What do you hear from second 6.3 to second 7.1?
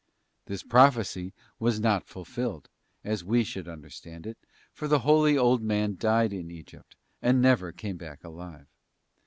in Egypt,